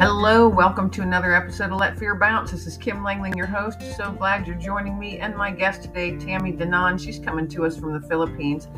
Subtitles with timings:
[0.00, 2.52] Hello, welcome to another episode of Let Fear Bounce.
[2.52, 3.82] This is Kim Langling, your host.
[3.96, 7.04] So glad you're joining me and my guest today, Tammy Danan.
[7.04, 8.68] She's coming to us from the Philippines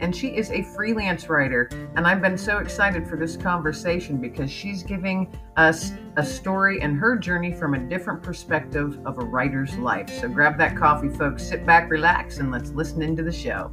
[0.00, 1.70] and she is a freelance writer.
[1.96, 6.94] And I've been so excited for this conversation because she's giving us a story and
[6.98, 10.10] her journey from a different perspective of a writer's life.
[10.20, 13.70] So grab that coffee, folks, sit back, relax, and let's listen into the show.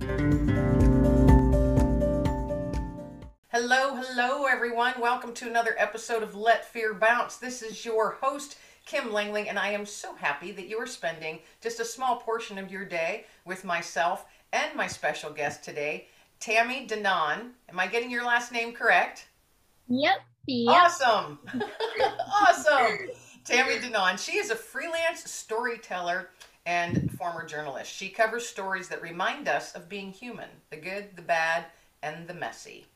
[3.55, 4.95] Hello, hello, everyone.
[4.99, 7.37] Welcome to another episode of Let Fear Bounce.
[7.37, 8.57] This is your host,
[8.87, 12.57] Kim Langling, and I am so happy that you are spending just a small portion
[12.57, 16.07] of your day with myself and my special guest today,
[16.39, 17.51] Tammy Danan.
[17.69, 19.27] Am I getting your last name correct?
[19.87, 20.15] Yep.
[20.47, 20.75] yep.
[20.75, 21.37] Awesome.
[22.47, 22.97] awesome.
[23.45, 24.17] Tammy Danan.
[24.17, 26.31] She is a freelance storyteller
[26.65, 27.93] and former journalist.
[27.93, 31.65] She covers stories that remind us of being human the good, the bad,
[32.01, 32.87] and the messy.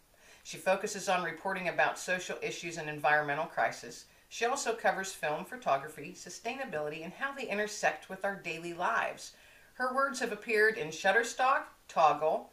[0.48, 4.06] She focuses on reporting about social issues and environmental crisis.
[4.30, 9.34] She also covers film, photography, sustainability, and how they intersect with our daily lives.
[9.74, 12.46] Her words have appeared in Shutterstock, Toggl,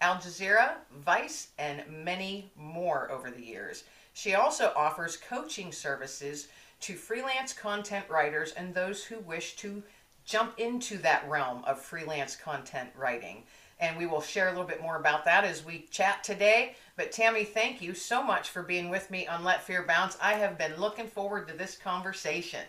[0.00, 3.84] Al Jazeera, Vice, and many more over the years.
[4.14, 6.48] She also offers coaching services
[6.80, 9.82] to freelance content writers and those who wish to
[10.24, 13.42] jump into that realm of freelance content writing
[13.82, 16.76] and we will share a little bit more about that as we chat today.
[16.96, 20.18] But Tammy, thank you so much for being with me on Let Fear Bounce.
[20.20, 22.60] I have been looking forward to this conversation.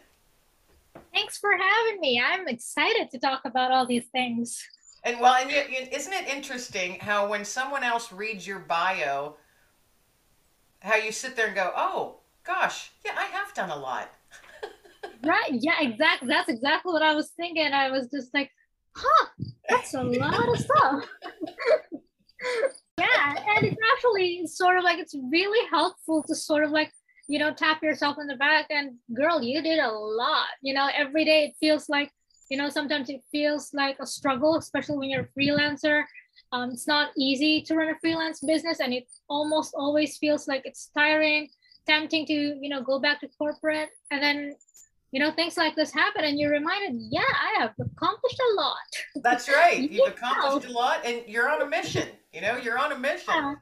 [1.13, 2.21] Thanks for having me.
[2.23, 4.63] I'm excited to talk about all these things.
[5.03, 9.35] And well, and isn't it interesting how when someone else reads your bio,
[10.79, 14.09] how you sit there and go, "Oh, gosh, yeah, I have done a lot."
[15.25, 15.51] right?
[15.51, 16.29] Yeah, exactly.
[16.29, 17.73] That's exactly what I was thinking.
[17.73, 18.51] I was just like,
[18.95, 19.27] huh,
[19.67, 21.09] that's a lot of stuff.
[23.23, 26.91] yeah, and it's actually sort of like it's really helpful to sort of like
[27.27, 30.47] you know tap yourself in the back and girl, you did a lot.
[30.61, 32.11] You know, every day it feels like
[32.49, 36.03] you know sometimes it feels like a struggle, especially when you're a freelancer.
[36.51, 40.63] Um, it's not easy to run a freelance business, and it almost always feels like
[40.65, 41.49] it's tiring,
[41.87, 44.55] tempting to you know go back to corporate, and then
[45.11, 49.23] you know things like this happen and you're reminded yeah i have accomplished a lot.
[49.23, 49.79] That's right.
[49.91, 53.33] You've accomplished a lot and you're on a mission you know you're on a mission
[53.35, 53.55] yeah.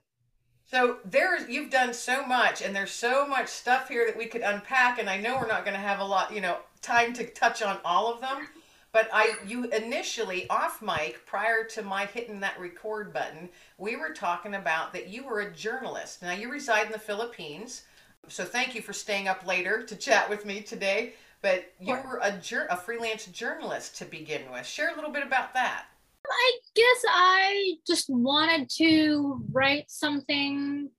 [0.65, 4.41] so there's you've done so much and there's so much stuff here that we could
[4.41, 7.25] unpack and i know we're not going to have a lot you know time to
[7.31, 8.47] touch on all of them
[8.91, 14.13] but i you initially off mic prior to my hitting that record button we were
[14.13, 17.83] talking about that you were a journalist now you reside in the philippines
[18.27, 22.17] so thank you for staying up later to chat with me today but you were
[22.21, 22.39] a,
[22.69, 24.65] a freelance journalist to begin with.
[24.65, 25.85] Share a little bit about that.
[26.29, 30.89] I guess I just wanted to write something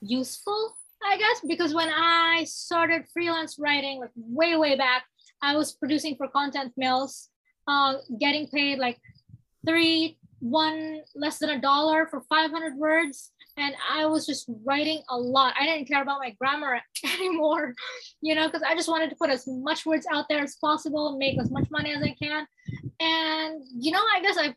[0.00, 5.04] useful, I guess, because when I started freelance writing, like way, way back,
[5.42, 7.28] I was producing for content mills,
[7.68, 8.98] uh, getting paid like
[9.66, 15.16] three, one less than a dollar for 500 words and I was just writing a
[15.16, 15.54] lot.
[15.58, 16.80] I didn't care about my grammar
[17.18, 17.74] anymore,
[18.20, 21.16] you know, because I just wanted to put as much words out there as possible,
[21.18, 22.46] make as much money as I can.
[23.00, 24.54] And, you know, I guess I,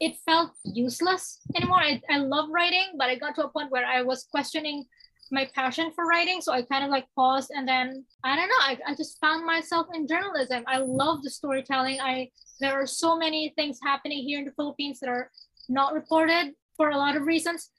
[0.00, 1.78] it felt useless anymore.
[1.78, 4.84] I, I love writing, but I got to a point where I was questioning
[5.30, 6.40] my passion for writing.
[6.40, 9.46] So I kind of like paused and then, I don't know, I, I just found
[9.46, 10.64] myself in journalism.
[10.66, 12.00] I love the storytelling.
[12.00, 15.30] I, there are so many things happening here in the Philippines that are
[15.68, 17.70] not reported for a lot of reasons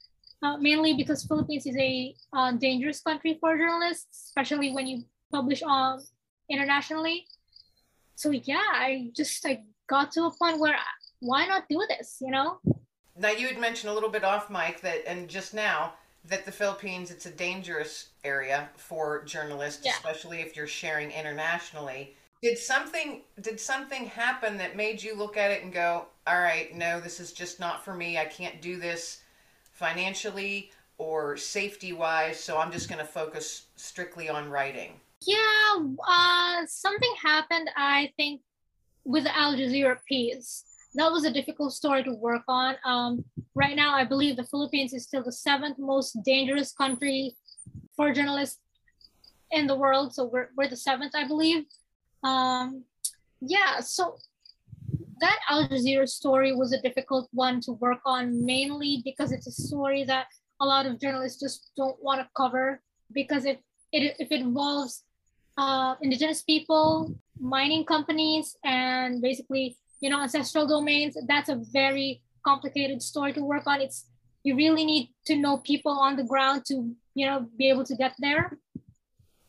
[0.44, 5.64] uh, mainly because Philippines is a uh, dangerous country for journalists, especially when you publish
[5.64, 6.04] um,
[6.50, 7.26] internationally.
[8.24, 10.78] So yeah, I just I got to a point where
[11.20, 12.58] why not do this, you know?
[13.18, 15.92] Now you had mentioned a little bit off mic that, and just now
[16.30, 19.92] that the Philippines it's a dangerous area for journalists, yeah.
[19.92, 22.16] especially if you're sharing internationally.
[22.42, 26.74] Did something did something happen that made you look at it and go, all right,
[26.74, 28.18] no, this is just not for me.
[28.18, 29.20] I can't do this
[29.74, 32.40] financially or safety wise.
[32.40, 34.94] So I'm just going to focus strictly on writing.
[35.26, 38.42] Yeah, uh, something happened, I think,
[39.06, 40.66] with the Al Jazeera piece.
[40.96, 42.76] That was a difficult story to work on.
[42.86, 43.26] Um,
[43.56, 47.36] right now, I believe the Philippines is still the seventh most dangerous country
[47.96, 48.60] for journalists
[49.52, 50.14] in the world.
[50.14, 51.66] So we're, we're the seventh, I believe.
[52.24, 52.84] Um,
[53.42, 54.18] yeah, so
[55.20, 59.52] that Al Jazeera story was a difficult one to work on, mainly because it's a
[59.52, 60.28] story that
[60.62, 62.82] a lot of journalists just don't want to cover
[63.14, 63.58] because if
[63.92, 65.04] it if it involves
[65.58, 73.02] uh, indigenous people, mining companies, and basically you know ancestral domains, that's a very complicated
[73.02, 73.82] story to work on.
[73.82, 74.06] It's
[74.44, 77.96] you really need to know people on the ground to you know be able to
[77.96, 78.58] get there.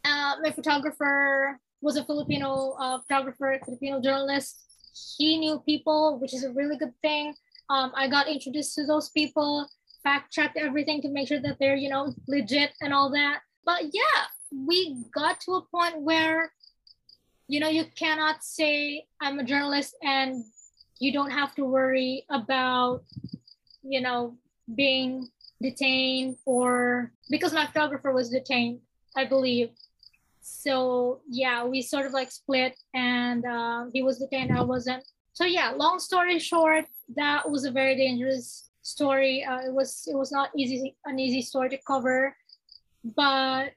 [0.05, 4.61] Uh, my photographer was a Filipino uh, photographer, Filipino journalist.
[5.19, 7.35] He knew people, which is a really good thing.
[7.69, 9.67] Um, I got introduced to those people,
[10.03, 13.41] fact checked everything to make sure that they're, you know, legit and all that.
[13.65, 14.29] But yeah,
[14.67, 16.53] we got to a point where,
[17.49, 20.45] you know, you cannot say I'm a journalist and
[20.99, 23.03] you don't have to worry about,
[23.83, 24.37] you know,
[24.75, 25.29] being
[25.61, 28.81] detained or because my photographer was detained,
[29.17, 29.71] I believe.
[30.41, 35.05] So yeah, we sort of like split and uh, he was detained, I wasn't.
[35.33, 36.85] So yeah, long story short,
[37.17, 39.45] that was a very dangerous story.
[39.45, 42.37] Uh, it was it was not easy an easy story to cover,
[43.17, 43.73] but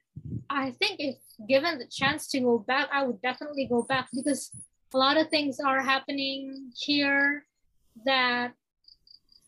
[0.50, 1.16] I think if
[1.48, 4.52] given the chance to go back, I would definitely go back because
[4.94, 7.46] a lot of things are happening here
[8.06, 8.54] that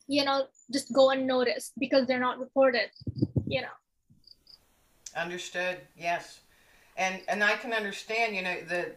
[0.07, 2.89] you know just go unnoticed because they're not reported
[3.47, 3.67] you know.
[5.15, 6.41] Understood yes.
[6.97, 8.91] And and i can understand you know the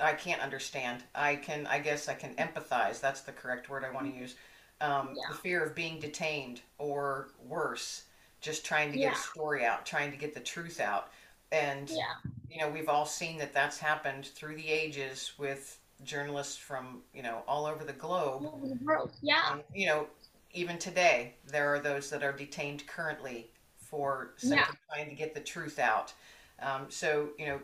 [0.00, 1.02] i can't understand.
[1.14, 4.36] I can i guess i can empathize that's the correct word i want to use
[4.80, 5.28] um, Yeah.
[5.30, 8.04] the fear of being detained or worse
[8.40, 9.12] just trying to get Yeah.
[9.12, 11.10] a story out trying to get the truth out.
[11.52, 12.14] And yeah.
[12.50, 17.22] you know we've all seen that that's happened through the ages with journalists from you
[17.22, 18.44] know all over the globe.
[18.46, 19.12] All over the world.
[19.22, 19.42] yeah.
[19.50, 20.06] Um, you know
[20.52, 24.66] even today there are those that are detained currently for Yeah.
[24.92, 26.12] trying to get the truth out.
[26.60, 27.60] Um, so you know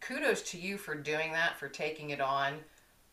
[0.00, 2.60] kudos to you for doing that for taking it on.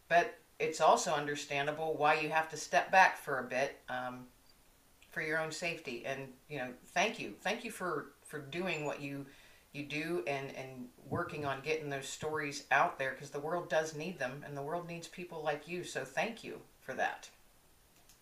[0.07, 3.81] But it's also understandable why you have to step back for a bit.
[3.89, 4.27] Um,
[5.15, 6.03] for your own safety.
[6.05, 7.33] And you know thank you.
[7.41, 9.25] Thank you for for doing what you
[9.71, 13.95] you do and and working on getting those stories out there because the world does
[13.95, 15.85] need them and the world needs people like you.
[15.85, 17.29] So thank you for that.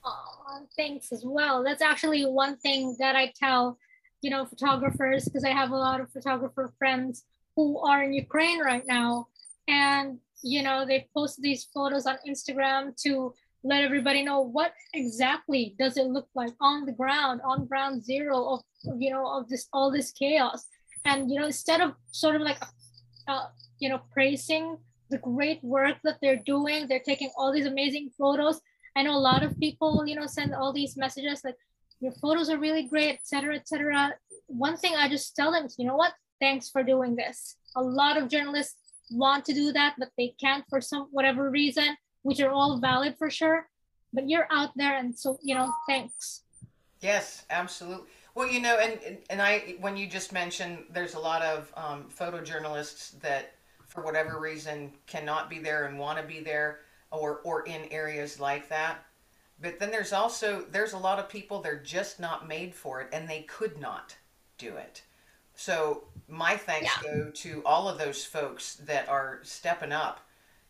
[0.06, 1.64] Oh, thanks as well.
[1.64, 3.80] That's actually one thing that I tell,
[4.22, 7.24] you know, photographers because I have a lot of photographer friends
[7.56, 9.28] who are in Ukraine right now,
[9.68, 15.76] and you know they post these photos on Instagram to let everybody know what exactly
[15.80, 18.62] does it look like on the ground, on ground zero of
[19.00, 20.66] you know of this all this chaos,
[21.06, 22.62] and you know instead of sort of like,
[23.28, 23.46] uh,
[23.80, 24.78] you know, praising
[25.10, 28.60] the great work that they're doing, they're taking all these amazing photos
[28.96, 31.56] I know a lot of people, you know, send all these messages like
[32.00, 34.14] your photos are really great, etc., etc.
[34.48, 36.14] One thing I just tell them is, you know what?
[36.40, 37.56] Thanks for doing this.
[37.76, 38.78] A lot of journalists
[39.12, 43.16] want to do that, but they can't for some whatever reason, which are all valid
[43.18, 43.68] for sure.
[44.12, 46.42] But you're out there, and so you know, thanks.
[47.00, 48.08] Yes, absolutely.
[48.36, 52.06] Well, you know, and and- I when you just mentioned there's a lot of um,
[52.10, 53.54] photojournalists that
[53.86, 56.80] for whatever reason cannot be there and want to be there
[57.12, 59.06] or or in areas like that.
[59.62, 63.10] But then there's also there's a lot of people they're just not made for it
[63.14, 64.16] and they could not
[64.58, 65.04] do it.
[65.56, 70.22] So my thanks go to all of those folks that are stepping up,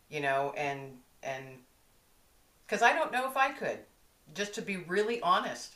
[0.09, 1.45] you know, and and
[2.65, 3.79] because I don't know if I could,
[4.33, 5.75] just to be really honest.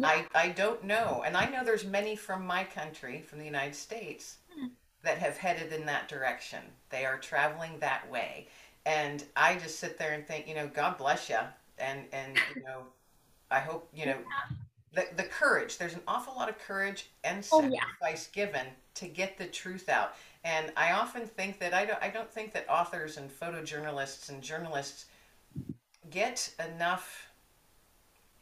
[0.00, 1.24] I, I don't know.
[1.26, 4.68] And I know there's many from my country, from the United States, Hmm.
[5.02, 6.60] that have headed in that direction.
[6.90, 8.46] They are traveling that way.
[8.86, 11.38] And I just sit there and think, you know, God bless you.
[11.78, 12.82] And, and you know,
[13.50, 14.18] I hope, you know,
[14.98, 17.78] the, the courage, there's an awful lot of courage and Oh, yeah.
[17.78, 20.14] sacrifice given to get the truth out.
[20.42, 24.42] And I often think that I don't, I don't think that authors and photojournalists and
[24.42, 25.06] journalists
[26.10, 27.28] get enough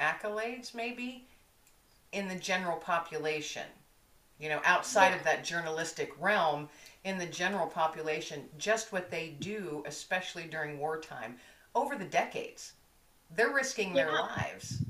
[0.01, 1.27] accolades, maybe,
[2.13, 3.67] in the general population.
[4.39, 6.69] You know, outside of that journalistic realm,
[7.05, 11.37] in the general population, just what they do, especially during wartime,
[11.75, 12.73] over the decades,
[13.35, 14.83] they're risking their lives.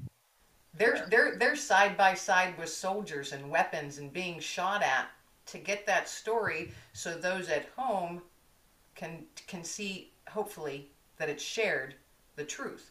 [0.77, 5.09] They're they're they're side by side with soldiers and weapons and being shot at
[5.47, 8.23] to get that story, so those at home
[8.95, 11.95] can can see hopefully that it's shared
[12.37, 12.91] the truth.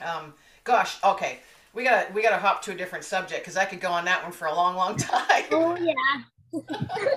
[0.00, 0.34] Um,
[0.64, 1.40] gosh, okay,
[1.74, 4.22] we gotta we gotta hop to a different subject because I could go on that
[4.22, 5.44] one for a long, long time.
[5.50, 6.60] Oh yeah.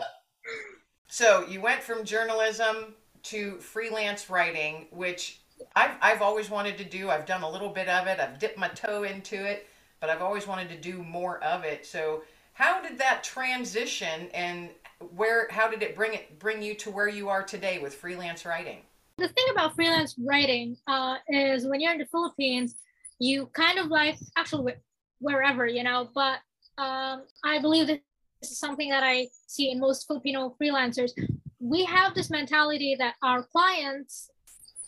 [1.08, 5.40] So you went from journalism to freelance writing, which
[5.76, 7.10] I've I've always wanted to do.
[7.10, 8.20] I've done a little bit of it.
[8.20, 9.68] I've dipped my toe into it,
[10.00, 11.86] but I've always wanted to do more of it.
[11.86, 12.24] So
[12.54, 14.70] how did that transition and
[15.16, 18.46] where how did it bring it bring you to where you are today with freelance
[18.46, 18.80] writing?
[19.18, 22.76] the thing about freelance writing uh, is when you're in the Philippines,
[23.20, 24.74] you kind of like actually
[25.20, 26.10] wherever you know.
[26.14, 26.40] But
[26.78, 28.00] um, I believe this
[28.44, 31.12] is something that I see in most Filipino freelancers.
[31.60, 34.30] We have this mentality that our clients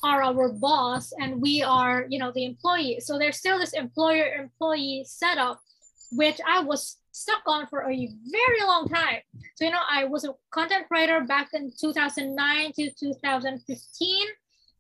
[0.04, 3.00] are our boss and we are, you know, the employee.
[3.02, 5.60] So there's still this employer-employee setup,
[6.12, 9.20] which I was stuck on for a very long time.
[9.56, 14.28] So, you know, I was a content writer back in 2009 to 2015.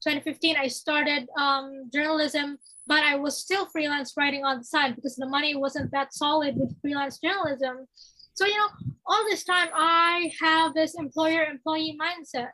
[0.01, 2.57] 2015, I started um, journalism,
[2.87, 6.55] but I was still freelance writing on the side because the money wasn't that solid
[6.55, 7.87] with freelance journalism.
[8.33, 8.69] So, you know,
[9.05, 12.51] all this time I have this employer employee mindset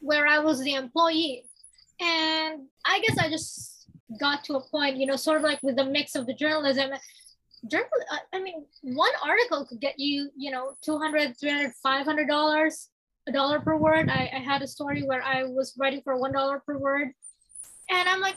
[0.00, 1.44] where I was the employee.
[2.02, 3.86] And I guess I just
[4.18, 6.90] got to a point, you know, sort of like with the mix of the journalism.
[7.70, 7.88] Journal,
[8.32, 12.88] I mean, one article could get you, you know, 200, 300, 500 dollars,
[13.28, 14.10] a dollar per word.
[14.10, 17.08] I, I had a story where I was writing for one dollar per word.
[17.88, 18.36] And I'm like,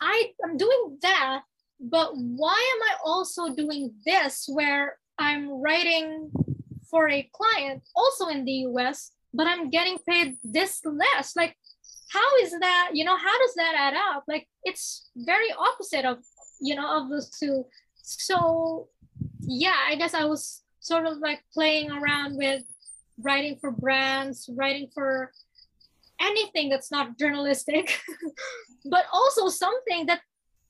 [0.00, 1.42] I, I'm doing that,
[1.80, 6.30] but why am I also doing this where I'm writing
[6.90, 11.34] for a client also in the US, but I'm getting paid this less?
[11.34, 11.56] Like,
[12.14, 14.24] how is that you know how does that add up?
[14.28, 16.18] Like it's very opposite of
[16.60, 17.64] you know of those two.
[18.02, 18.88] So
[19.46, 22.62] yeah i guess i was sort of like playing around with
[23.18, 25.30] writing for brands writing for
[26.20, 28.00] anything that's not journalistic
[28.90, 30.20] but also something that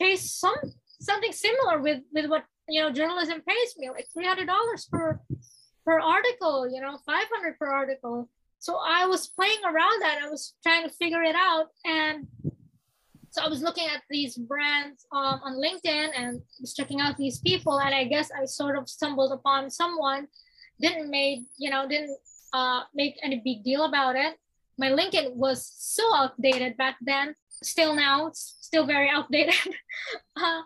[0.01, 0.57] pays some
[1.01, 5.21] something similar with with what you know journalism pays me like $300 per
[5.85, 8.29] per article you know 500 per article
[8.65, 10.21] so I was playing around that.
[10.25, 11.67] I was trying to figure it out.
[11.85, 12.27] And
[13.29, 17.41] so I was looking at these brands um, on LinkedIn and was checking out these
[17.41, 17.79] people.
[17.79, 20.29] And I guess I sort of stumbled upon someone,
[20.81, 22.17] didn't made, you know, didn't
[22.55, 24.35] uh, make any big deal about it.
[24.79, 27.35] My LinkedIn was so outdated back then.
[27.63, 29.75] Still now, it's still very outdated.
[30.37, 30.63] uh,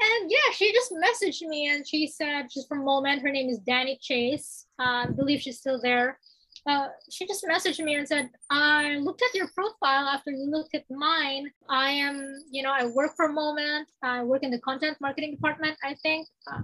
[0.00, 3.20] and yeah, she just messaged me and she said she's from Moment.
[3.20, 4.64] Her name is Danny Chase.
[4.78, 6.18] Uh, I believe she's still there
[6.66, 10.74] uh, she just messaged me and said, I looked at your profile after you looked
[10.74, 11.50] at mine.
[11.68, 13.88] I am, you know, I work for moment.
[14.02, 16.26] I work in the content marketing department, I think.
[16.50, 16.62] Uh,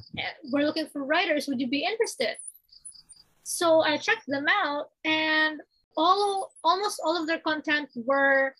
[0.50, 1.46] we're looking for writers.
[1.46, 2.36] Would you be interested?
[3.44, 5.60] So I checked them out and
[5.96, 8.54] all almost all of their content were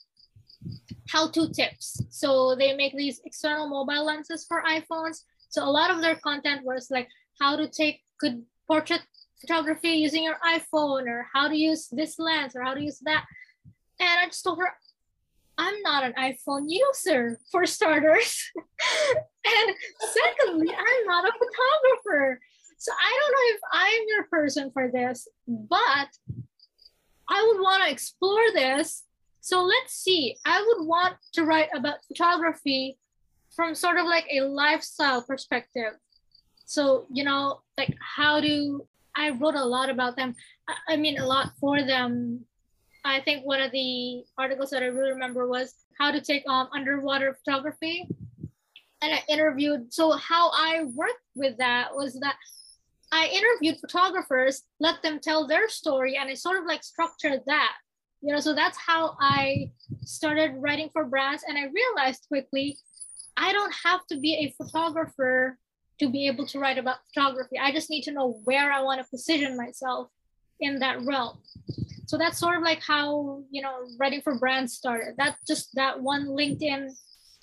[1.09, 2.01] how-to tips.
[2.11, 5.25] So they make these external mobile lenses for iPhones.
[5.49, 7.09] So a lot of their content was like
[7.41, 9.03] how to take good portrait
[9.43, 13.25] photography using your iPhone or how to use this lens or how to use that.
[14.01, 14.73] And I just told her,
[15.59, 18.51] I'm not an iPhone user for starters.
[18.57, 22.41] and secondly, I'm not a photographer.
[22.79, 26.09] So I don't know if I'm your person for this, but
[27.29, 29.05] I would want to explore this.
[29.41, 30.37] So let's see.
[30.45, 32.99] I would want to write about photography
[33.55, 35.93] from sort of like a lifestyle perspective.
[36.65, 40.35] So, you know, like how do I wrote a lot about them.
[40.88, 42.45] I mean, a lot for them.
[43.04, 46.69] I think one of the articles that I really remember was how to take um,
[46.75, 48.09] underwater photography.
[49.02, 52.37] And I interviewed, so how I worked with that was that
[53.11, 57.73] I interviewed photographers, let them tell their story, and I sort of like structured that.
[58.23, 59.73] You know, so that's how I
[60.04, 61.42] started writing for brands.
[61.47, 62.78] And I realized quickly,
[63.37, 65.59] I don't have to be a photographer
[65.99, 67.59] to be able to write about photography.
[67.59, 70.09] I just need to know where I want to position myself
[70.61, 71.39] in that realm.
[72.07, 75.15] So that's sort of like how, you know, writing for brands started.
[75.17, 76.91] That's just that one LinkedIn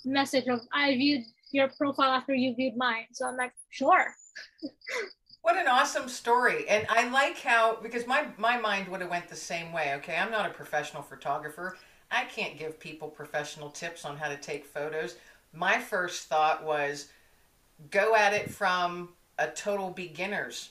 [0.04, 3.06] message of I viewed your profile after you viewed mine.
[3.12, 4.14] So I'm like, sure.
[5.42, 6.68] what an awesome story.
[6.68, 9.94] And I like how because my my mind would have went the same way.
[9.96, 11.76] Okay, I'm not a professional photographer.
[12.10, 15.16] I can't give people professional tips on how to take photos.
[15.52, 17.08] My first thought was
[17.90, 20.70] go at it from a total beginner's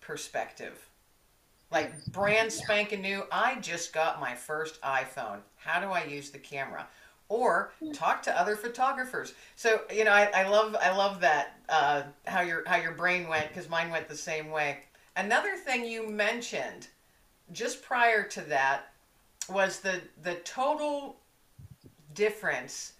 [0.00, 0.88] perspective.
[1.70, 5.38] Like brand spanking new, I just got my first iPhone.
[5.56, 6.86] How do I use the camera?
[7.28, 9.34] Or talk to other photographers.
[9.56, 13.26] So you know, I, I love I love that uh, how your how your brain
[13.26, 14.78] went because mine went the same way.
[15.16, 16.86] Another thing you mentioned
[17.52, 18.92] just prior to that
[19.48, 21.16] was the the total
[22.14, 22.92] difference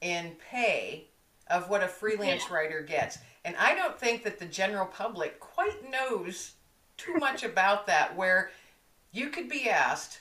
[0.00, 1.06] in pay
[1.50, 2.54] of what a freelance yeah.
[2.54, 3.18] writer gets.
[3.44, 6.54] And I don't think that the general public quite knows
[6.96, 8.50] too much about that, where
[9.12, 10.20] you could be asked,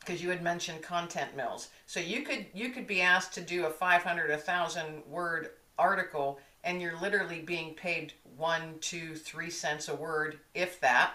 [0.00, 1.68] because you had mentioned content mills.
[1.86, 6.38] So you could you could be asked to do a 500, a thousand word article,
[6.62, 11.12] and you're literally being paid one, two, three cents a word, if that.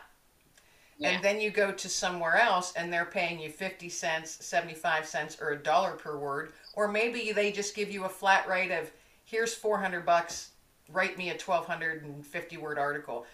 [0.97, 1.11] Yeah.
[1.11, 5.37] And then you go to somewhere else and they're paying you 50 cents, 75 cents,
[5.39, 6.51] or a dollar per word.
[6.73, 8.91] Or maybe they just give you a flat rate of
[9.29, 10.51] here's 400 bucks
[10.91, 13.25] write me a 1250 word article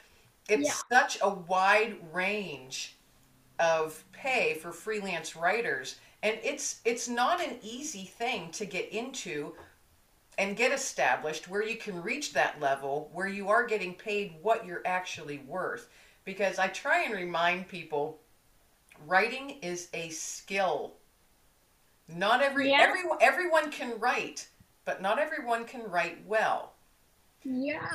[0.49, 0.99] it's yeah.
[1.01, 2.97] such a wide range
[3.59, 9.53] of pay for freelance writers and it's it's not an easy thing to get into
[10.37, 14.65] and get established where you can reach that level where you are getting paid what
[14.65, 15.89] you're actually worth.
[16.23, 18.19] Because I try and remind people
[19.05, 20.95] writing is a skill.
[22.07, 22.81] Not every Yeah.
[22.81, 24.47] everyone everyone can write,
[24.85, 26.73] but not everyone can write well.
[27.43, 27.89] Yeah.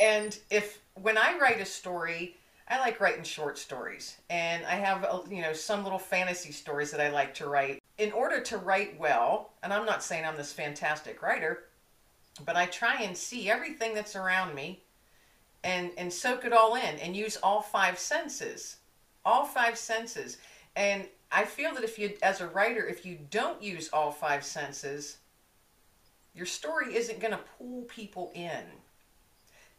[0.00, 2.36] And if when I write a story,
[2.68, 6.90] I like writing short stories, and I have uh, you know some little fantasy stories
[6.92, 7.82] that I like to write.
[7.98, 11.64] In order to write well, and I'm not saying I'm this fantastic writer,
[12.46, 14.82] but I try and see everything that's around me,
[15.64, 18.76] and and soak it all in, and use all five senses,
[19.24, 20.38] all five senses.
[20.76, 24.44] And I feel that if you, as a writer, if you don't use all five
[24.44, 25.18] senses,
[26.34, 28.64] your story isn't going to pull people in.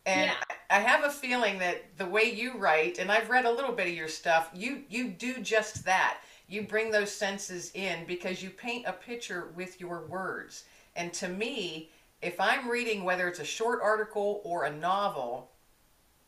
[0.05, 0.35] And Yeah.
[0.49, 3.73] I I have a feeling that the way you write, and I've read a little
[3.73, 6.19] bit of your stuff, you you do just that.
[6.47, 10.63] You bring those senses in because you paint a picture with your words.
[10.95, 11.89] And to me,
[12.21, 15.51] if I'm reading whether it's a short article or a novel,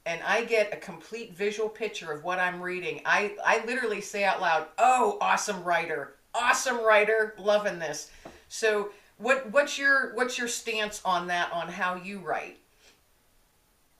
[0.06, 4.24] and I get a complete visual picture of what I'm reading, I I literally say
[4.25, 6.15] out loud, "Oh, awesome writer.
[6.34, 7.36] Awesome writer.
[7.38, 8.10] Loving this."
[8.50, 8.92] So,
[9.24, 12.60] what what's your what's your stance on that on how you write?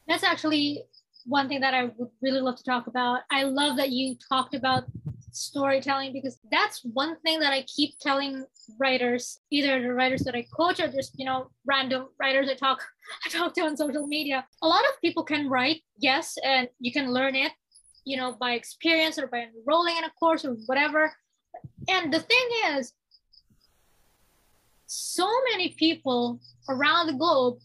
[0.08, 0.84] That's actually
[1.26, 3.22] one thing that I would really love to talk about.
[3.32, 4.84] I love that you talked about
[5.32, 8.46] storytelling because that's one thing that I keep telling
[8.78, 12.82] writers, either the writers that I coach or just, you know, random writers I talk
[13.26, 14.46] I talk to on social media.
[14.62, 17.54] A lot of people can write, yes, and you can learn it,
[18.04, 21.14] you know, by experience or by enrolling in a course or whatever.
[21.88, 22.94] And the thing is,
[24.94, 27.58] so many people around the globe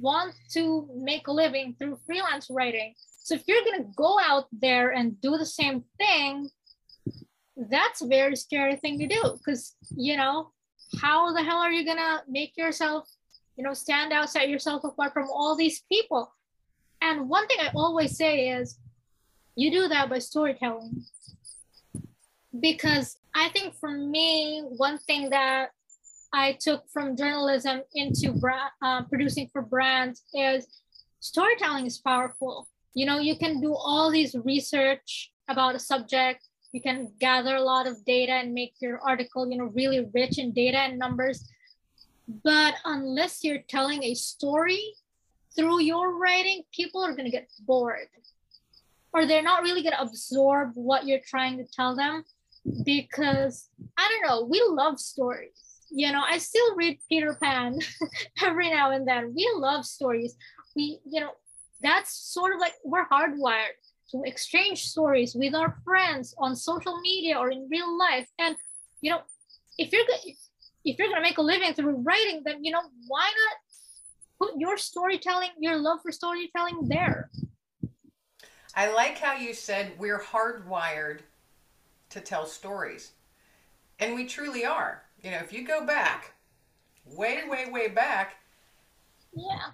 [0.00, 2.94] want to make a living through freelance writing.
[3.22, 6.50] So if you're going to go out there and do the same thing,
[7.56, 10.50] that's a very scary thing to do because, you know,
[11.00, 13.08] how the hell are you going to make yourself,
[13.56, 16.32] you know, stand out, set yourself apart from all these people?
[17.00, 18.78] And one thing I always say is
[19.54, 21.04] you do that by storytelling.
[22.58, 25.70] Because I think for me, one thing that
[26.34, 30.66] I took from journalism into bra- uh, producing for brands is
[31.20, 32.66] storytelling is powerful.
[32.92, 36.48] You know, you can do all these research about a subject.
[36.72, 40.38] You can gather a lot of data and make your article, you know, really rich
[40.38, 41.48] in data and numbers.
[42.42, 44.82] But unless you're telling a story
[45.54, 48.08] through your writing, people are going to get bored
[49.12, 52.24] or they're not really going to absorb what you're trying to tell them
[52.84, 57.78] because I don't know, we love stories you know i still read peter pan
[58.44, 60.36] every now and then we love stories
[60.76, 61.30] we you know
[61.82, 63.76] that's sort of like we're hardwired
[64.10, 68.56] to exchange stories with our friends on social media or in real life and
[69.00, 69.20] you know
[69.78, 70.04] if you're
[70.84, 73.30] if you're to make a living through writing then you know why
[74.40, 77.30] not put your storytelling your love for storytelling there
[78.76, 81.20] I like how you said we're hardwired
[82.10, 83.12] to tell stories.
[84.00, 85.03] And we truly are.
[85.24, 86.34] You know, if you go back,
[87.04, 88.36] way, way, way back,
[89.36, 89.70] yeah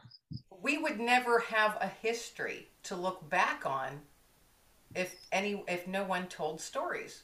[0.63, 4.01] we would never have a history to look back on
[4.95, 7.23] if any if no one told stories.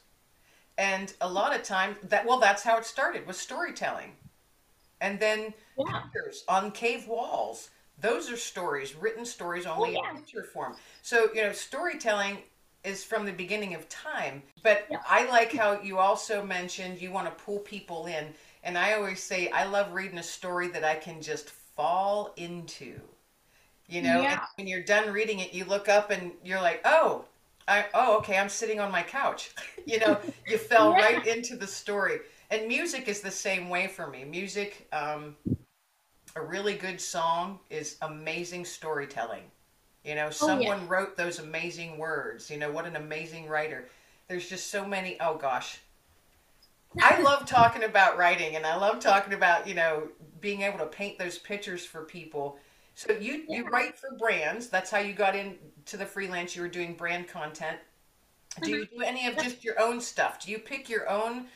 [0.77, 4.13] And a lot of times that well that's how it started was storytelling.
[5.01, 7.69] And then yeah pictures on cave walls.
[7.99, 10.11] Those are stories, written stories only oh, yeah.
[10.11, 10.75] in picture form.
[11.01, 12.43] So, you know, storytelling
[12.87, 14.43] is from the beginning of time.
[14.63, 14.99] But Yeah.
[15.07, 18.33] I like how you also mentioned you want to pull people in.
[18.63, 23.01] And I always say I love reading a story that I can just fall into.
[23.87, 24.39] You know, Yeah.
[24.55, 27.25] when you're done reading it, you look up and you're like, oh,
[27.67, 29.51] I, oh, okay, I'm sitting on my couch.
[29.85, 30.99] you know, you fell Yeah.
[30.99, 32.19] right into the story.
[32.49, 34.23] And music is the same way for me.
[34.25, 35.35] Music, um,
[36.35, 39.51] a really good song is amazing storytelling.
[40.07, 40.31] You know, Oh, yeah.
[40.31, 42.49] someone wrote those amazing words.
[42.49, 43.89] You know, what an amazing writer.
[44.29, 45.17] There's just so many.
[45.19, 45.79] Oh gosh.
[47.01, 50.07] I love talking about writing and I love talking about, you know,
[50.39, 52.57] being able to paint those pictures for people.
[52.95, 54.69] So you you write for brands.
[54.69, 56.55] That's how you got into the freelance.
[56.55, 57.77] You were doing brand content.
[58.63, 58.99] Do you mm-hmm.
[58.99, 60.43] do any of just your own stuff?
[60.43, 61.47] Do you pick your own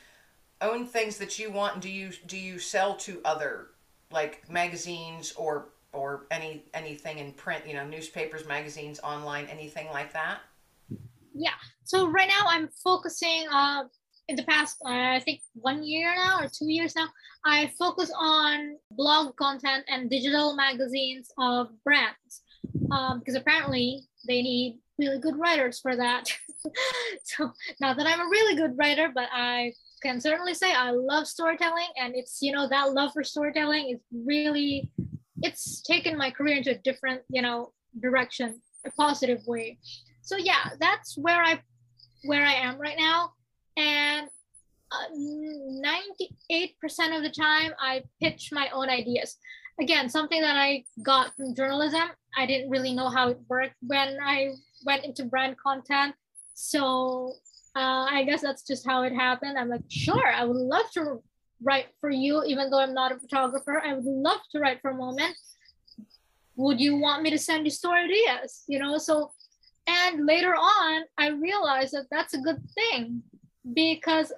[0.59, 3.69] own things that you want and do you do you sell to other
[4.11, 10.13] like magazines or or any anything in print, you know, newspapers, magazines, online, anything like
[10.13, 10.41] that?
[11.33, 13.83] yeah so right now i'm focusing uh
[14.27, 17.07] in the past uh, i think one year now or two years now
[17.45, 22.43] i focus on blog content and digital magazines of brands
[22.91, 26.31] um, because apparently they need really good writers for that
[27.23, 29.71] so not that i'm a really good writer but i
[30.03, 33.99] can certainly say i love storytelling and it's you know that love for storytelling is
[34.25, 34.89] really
[35.43, 39.77] it's taken my career into a different you know direction a positive way.
[40.21, 41.59] So yeah that's where i
[42.23, 43.33] where i am right now.
[43.77, 44.27] And
[44.91, 49.37] uh, 98% of the time i pitch my own ideas.
[49.79, 54.17] Again something that i got from journalism i didn't really know how it worked when
[54.23, 54.51] i
[54.85, 56.15] went into brand content.
[56.53, 57.33] So
[57.75, 59.57] uh, i guess that's just how it happened.
[59.57, 61.21] I'm like sure i would love to
[61.63, 63.81] write for you, even though I'm not a photographer.
[63.85, 65.35] I would love to write for a moment.
[66.55, 68.63] Would you want me to send you story ideas?
[68.67, 69.31] You know, so
[69.87, 73.23] and later on, I realized that that's a good thing
[73.73, 74.31] because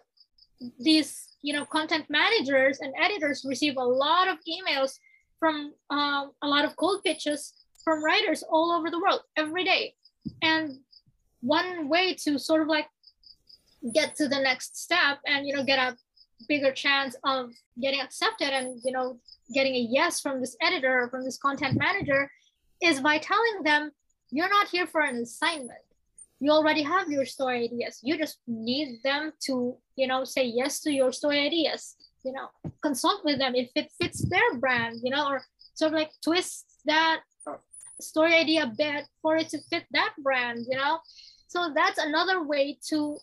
[0.79, 4.97] these, you know, content managers and editors receive a lot of emails
[5.39, 9.95] from um, a lot of cold pitches from writers all over the world every day.
[10.41, 10.77] And
[11.41, 12.87] one way to sort of like
[13.93, 15.97] get to the next step and you know get a
[16.47, 17.51] bigger chance of
[17.81, 19.19] getting accepted and you know
[19.53, 22.29] getting a yes from this editor or from this content manager
[22.81, 23.91] is by telling them
[24.31, 25.79] you're not here for an assignment.
[26.39, 27.99] You already have your story ideas.
[28.01, 32.47] You just need them to you know say yes to your story ideas you know.
[32.81, 35.41] Consult with them if it fits their brand you know or
[35.75, 37.21] sort of like twist that
[38.01, 40.99] story idea a bit for it to fit that brand you know.
[41.47, 43.17] So that's another way to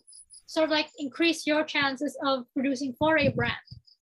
[0.51, 3.53] sort of like increase your chances of producing for a brand.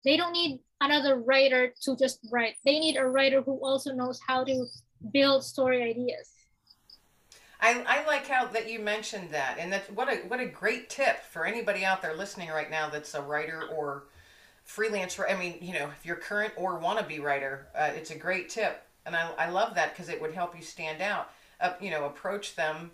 [0.04, 2.54] They don't need another writer to just write.
[2.64, 4.66] They need a writer who also knows how to
[5.12, 6.30] build story ideas.
[7.60, 10.88] I, I like how that you mentioned that, and that what a what a great
[10.88, 14.04] tip for anybody out there listening right now that's a writer or
[14.66, 15.20] freelance.
[15.20, 18.86] I mean, you know, if you're current or wannabe writer, uh, it's a great tip,
[19.08, 21.32] and I, I love that because it would help you stand out.
[21.60, 22.92] Uh, you know, approach them,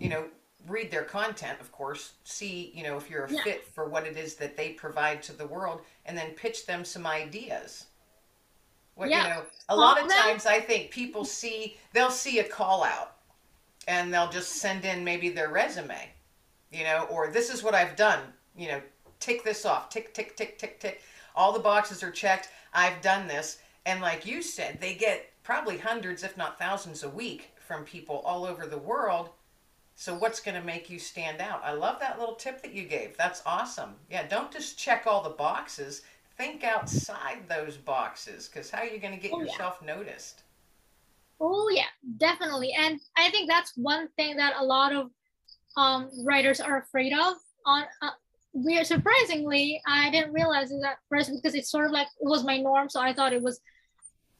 [0.00, 0.24] you know,
[0.68, 3.42] read their content, of course, see, you know, if you're a yeah.
[3.42, 6.84] fit for what it is that they provide to the world, and then pitch them
[6.84, 7.86] some ideas.
[8.94, 9.22] What yeah.
[9.22, 13.16] you know, a lot of times I think people see they'll see a call out
[13.88, 16.10] and they'll just send in maybe their resume,
[16.70, 18.20] you know, or this is what I've done,
[18.56, 18.82] you know,
[19.18, 21.02] tick this off, tick, tick, tick, tick, tick.
[21.34, 22.50] All the boxes are checked.
[22.74, 23.58] I've done this.
[23.86, 28.22] And like you said, they get probably hundreds, if not thousands a week from people
[28.26, 29.30] all over the world
[29.94, 31.62] so what's going to make you stand out?
[31.64, 33.16] I love that little tip that you gave.
[33.16, 33.94] That's awesome.
[34.10, 36.02] Yeah, don't just check all the boxes.
[36.36, 39.94] Think outside those boxes because how are you going to get oh, yourself yeah.
[39.94, 40.42] noticed?
[41.40, 41.86] Oh yeah,
[42.18, 42.72] definitely.
[42.72, 45.10] And I think that's one thing that a lot of
[45.76, 47.34] um, writers are afraid of.
[47.64, 48.10] On uh,
[48.52, 52.44] weird, surprisingly, I didn't realize it at first because it's sort of like it was
[52.44, 53.60] my norm, so I thought it was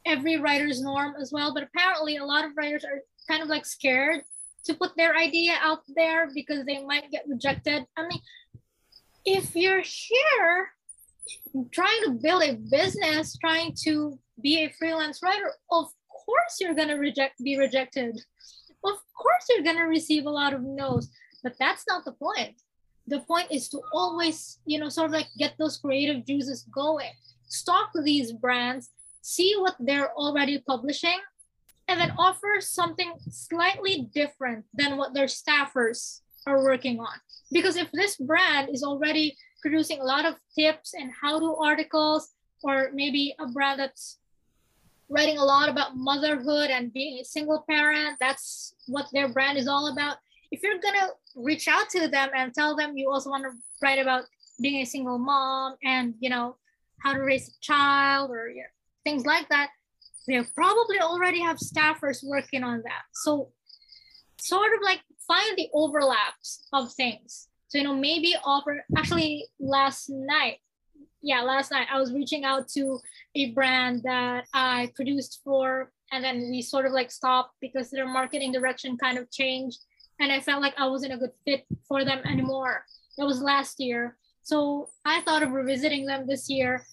[0.06, 1.52] every writer's norm as well.
[1.52, 4.22] But apparently, a lot of writers are kind of like scared
[4.64, 7.84] to put their idea out there because they might get rejected.
[7.96, 8.20] I mean,
[9.24, 10.70] if you're here
[11.70, 16.98] trying to build a business, trying to be a freelance writer, of course you're gonna
[16.98, 18.16] reject be rejected.
[18.84, 21.10] Of course you're gonna receive a lot of no's,
[21.42, 22.60] but that's not the point.
[23.06, 27.10] The point is to always, you know, sort of like get those creative juices going.
[27.48, 31.18] Stalk these brands, see what they're already publishing,
[31.92, 37.20] and then offer something slightly different than what their staffers are working on.
[37.52, 42.30] Because if this brand is already producing a lot of tips and how to articles,
[42.62, 44.18] or maybe a brand that's
[45.10, 49.68] writing a lot about motherhood and being a single parent, that's what their brand is
[49.68, 50.16] all about.
[50.50, 53.50] If you're gonna reach out to them and tell them you also want to
[53.82, 54.24] write about
[54.62, 56.56] being a single mom and you know
[57.00, 58.72] how to raise a child or you know,
[59.04, 59.70] things like that,
[60.26, 63.02] they probably already have staffers working on that.
[63.12, 63.50] So
[64.38, 67.48] sort of like find the overlaps of things.
[67.68, 70.58] So, you know, maybe offer, actually last night,
[71.22, 72.98] yeah, last night I was reaching out to
[73.34, 78.06] a brand that I produced for, and then we sort of like stopped because their
[78.06, 79.78] marketing direction kind of changed.
[80.20, 82.84] And I felt like I wasn't a good fit for them anymore.
[83.16, 84.16] That was last year.
[84.42, 86.84] So I thought of revisiting them this year.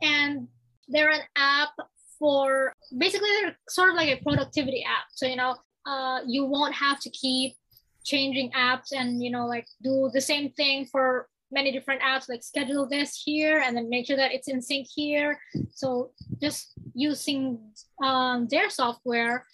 [0.00, 0.48] And
[0.86, 1.70] they're an app
[2.18, 5.06] for basically they're sort of like a productivity app.
[5.12, 7.54] So you know, uh, you won't have to keep
[8.04, 12.42] changing apps and you know like do the same thing for many different apps like
[12.42, 15.38] schedule this here and then make sure that it's in sync here
[15.70, 17.58] so just using
[18.02, 19.44] um, their software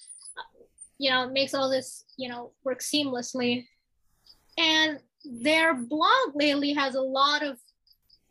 [0.99, 3.65] you know makes all this you know work seamlessly
[4.59, 7.59] and their blog lately has a lot of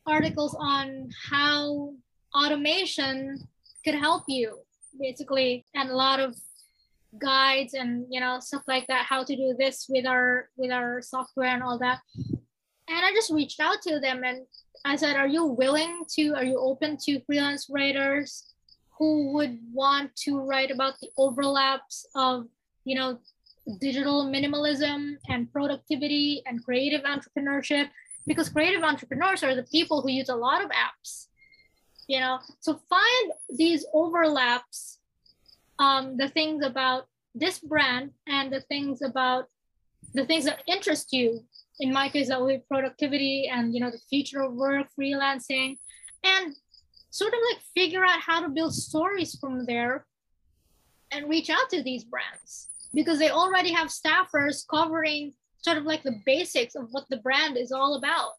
[0.05, 1.93] articles on how
[2.35, 3.37] automation
[3.83, 4.59] could help you
[4.99, 5.65] basically.
[5.75, 6.35] And a lot of
[7.19, 11.01] guides and you know stuff like that how to do this with our with our
[11.01, 11.99] software and all that.
[12.17, 14.45] And i just reached out to them and
[14.83, 18.53] i said are you willing to are you open to freelance writers
[18.97, 22.45] who would want to write about the overlaps of,
[22.85, 23.17] you know,
[23.79, 27.89] digital minimalism and productivity and creative entrepreneurship?
[28.25, 31.27] Because creative entrepreneurs are the people who use a lot of apps
[32.07, 32.39] you know?
[32.59, 34.99] So find these overlaps
[35.79, 39.47] um, the things about this brand and the things about
[40.13, 41.43] the things that interest you.
[41.79, 45.77] In my case that would be productivity and you know the future of work freelancing
[46.23, 46.55] and
[47.09, 50.05] sort of like figure out how to build stories from there
[51.11, 52.69] and reach out to these brands.
[52.93, 57.57] Because they already have staffers covering sort of like the basics of what the brand
[57.57, 58.33] is all about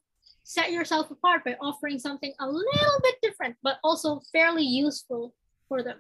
[0.45, 5.35] set yourself apart by offering something a little bit different but also fairly useful
[5.69, 5.99] for them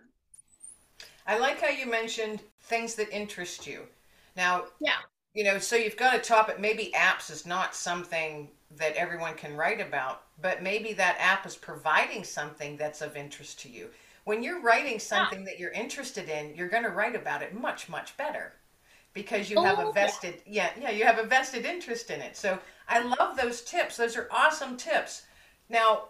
[1.27, 3.81] I like how you mentioned things that interest you.
[4.37, 4.99] Now, yeah
[5.35, 6.61] you know, so you've got a topic.
[6.61, 11.57] Maybe apps is not something that everyone can write about, but maybe that app is
[11.57, 13.89] providing something that's of interest to you.
[14.25, 15.47] When you're writing something yeah.
[15.47, 18.53] that you're interested in, you're going to write about it much, much better
[19.15, 20.71] because you have a oh, vested, yeah.
[20.77, 22.37] yeah, yeah, you have a vested interest in it.
[22.37, 23.97] So I love those tips.
[23.97, 25.23] Those are awesome tips.
[25.71, 26.09] Now,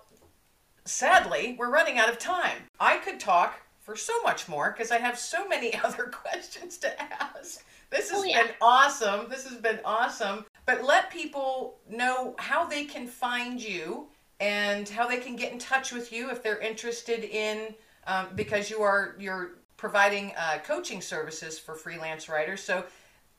[0.85, 2.57] sadly, we're running out of time.
[2.81, 7.03] I could talk for so much more because I have so many other questions to
[7.03, 7.64] ask.
[7.90, 8.43] This has oh, yeah.
[8.43, 9.29] been awesome.
[9.29, 10.47] This has been awesome.
[10.67, 14.09] But let people know how they can find you
[14.40, 17.75] and how they can get in touch with you if they're interested in
[18.07, 22.62] um, because you are you're providing uh, coaching services for freelance writers.
[22.62, 22.84] So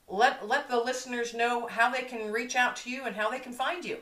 [0.08, 3.40] let let the listeners know how they can reach out to you and how they
[3.40, 3.98] can find you.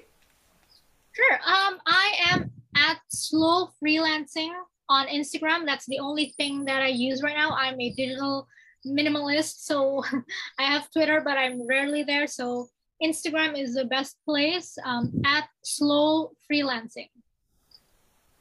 [1.13, 1.35] Sure.
[1.45, 4.51] Um, I am at Slow Freelancing
[4.89, 5.65] on Instagram.
[5.65, 7.51] That's the only thing that I use right now.
[7.51, 8.47] I'm a digital
[8.85, 9.65] minimalist.
[9.65, 10.03] So
[10.59, 12.27] I have Twitter, but I'm rarely there.
[12.27, 12.67] So
[13.01, 17.09] Instagram is the best place um, at slow freelancing.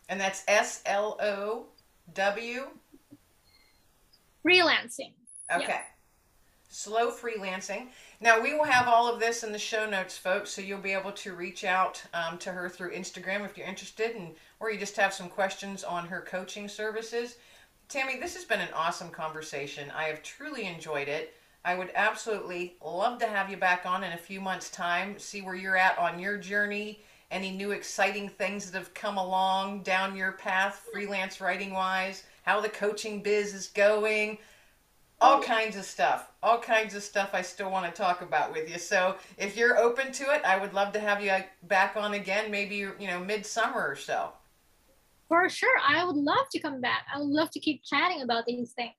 [0.09, 1.67] And that's S L O
[2.15, 2.67] W?
[4.47, 5.13] Freelancing.
[5.55, 5.67] Okay.
[5.69, 5.83] Yeah.
[6.69, 7.89] Slow freelancing.
[8.21, 10.93] Now, we will have all of this in the show notes, folks, so you'll be
[10.93, 14.79] able to reach out um, to her through Instagram if you're interested, and or you
[14.79, 17.37] just have some questions on her coaching services.
[17.89, 19.93] Tammy, this has been an awesome conversation.
[19.95, 21.35] I have truly enjoyed it.
[21.65, 25.43] I would absolutely love to have you back on in a few months' time, see
[25.43, 30.17] where you're at on your journey, any new exciting things that have come along down
[30.17, 34.39] your path, freelance writing wise, how the coaching biz is going,
[35.21, 35.43] all oh.
[35.43, 36.31] kinds of stuff.
[36.43, 38.79] All kinds of stuff I still want to talk about with you.
[38.79, 42.51] So if you're open to it, I would love to have you back on again,
[42.51, 44.33] maybe, you know, midsummer or so.
[45.29, 45.79] For sure.
[45.89, 47.07] I would love to come back.
[47.15, 48.95] I would love to keep chatting about these things.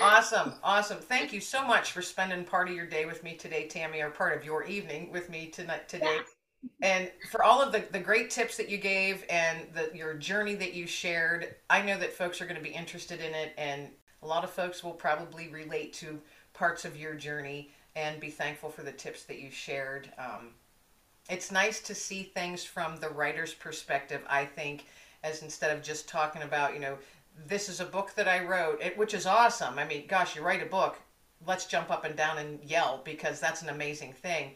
[0.00, 0.52] Awesome.
[0.62, 0.98] Awesome.
[0.98, 4.10] Thank you so much for spending part of your day with me today, Tammy, or
[4.10, 6.16] part of your evening with me tonight today.
[6.16, 6.35] Yeah.
[6.82, 10.54] And for all of the, the great tips that you gave and the, your journey
[10.56, 13.52] that you shared, I know that folks are going to be interested in it.
[13.58, 13.88] And
[14.22, 16.20] a lot of folks will probably relate to
[16.54, 20.10] parts of your journey and be thankful for the tips that you shared.
[20.18, 20.50] Um,
[21.28, 24.86] it's nice to see things from the writer's perspective, I think,
[25.24, 26.98] as instead of just talking about, you know,
[27.46, 29.78] this is a book that I wrote, it, which is awesome.
[29.78, 30.98] I mean, gosh, you write a book,
[31.46, 34.52] let's jump up and down and yell because that's an amazing thing.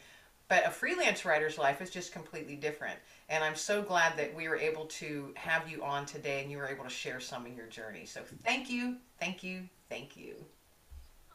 [0.50, 2.98] But a freelance writer's life is just completely different.
[3.28, 6.58] And I'm so glad that we were able to have you on today and you
[6.58, 8.04] were able to share some of your journey.
[8.04, 10.34] So thank you, thank you, thank you.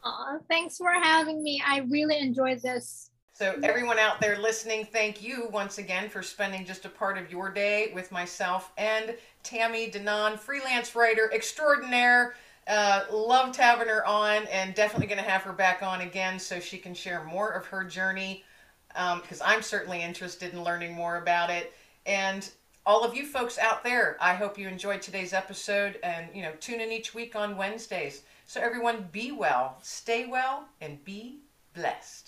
[0.04, 1.62] Aw, thanks for having me.
[1.66, 3.10] I really enjoyed this.
[3.32, 7.30] So, everyone out there listening, thank you once again for spending just a part of
[7.30, 12.34] your day with myself and Tammy Danan, freelance writer extraordinaire.
[12.66, 16.58] Uh, loved having her on, and definitely going to have her back on again so
[16.58, 18.42] she can share more of her journey
[18.96, 21.72] because um, I'm certainly interested in learning more about it.
[22.06, 22.48] And
[22.86, 26.52] all of you folks out there, I hope you enjoyed today's episode and, you know,
[26.60, 28.22] tune in each week on Wednesdays.
[28.46, 31.40] So, everyone, be well, stay well, and be
[31.74, 32.25] blessed.